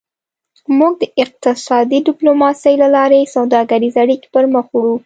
[0.77, 4.95] موږ د اقتصادي ډیپلوماسي له لارې سوداګریزې اړیکې پرمخ وړو